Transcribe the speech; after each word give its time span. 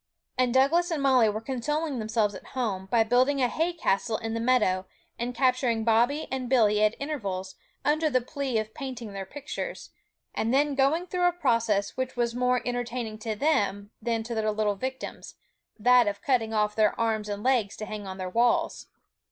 And 0.35 0.51
Douglas 0.51 0.89
and 0.89 0.99
Molly 0.99 1.29
were 1.29 1.39
consoling 1.39 1.99
themselves 1.99 2.33
at 2.33 2.43
home, 2.57 2.87
by 2.87 3.03
building 3.03 3.39
a 3.39 3.47
hay 3.47 3.71
castle 3.71 4.17
in 4.17 4.33
the 4.33 4.39
meadow, 4.39 4.87
and 5.19 5.35
capturing 5.35 5.83
Bobby 5.83 6.27
and 6.31 6.49
Billy 6.49 6.83
at 6.83 6.95
intervals, 6.99 7.53
under 7.85 8.09
the 8.09 8.19
plea 8.19 8.57
of 8.57 8.73
painting 8.73 9.13
their 9.13 9.27
pictures; 9.27 9.91
and 10.33 10.51
then 10.51 10.73
going 10.73 11.05
through 11.05 11.27
a 11.27 11.31
process 11.31 11.91
which 11.95 12.15
was 12.15 12.33
more 12.33 12.63
entertaining 12.67 13.19
to 13.19 13.35
them 13.35 13.91
than 14.01 14.23
to 14.23 14.33
their 14.33 14.49
little 14.49 14.73
victims 14.73 15.35
that 15.77 16.07
of 16.07 16.23
cutting 16.23 16.51
off 16.51 16.75
their 16.75 16.99
arms 16.99 17.29
and 17.29 17.43
legs 17.43 17.77
to 17.77 17.85
hang 17.85 18.07
on 18.07 18.17
their 18.17 18.27
walls. 18.27 18.87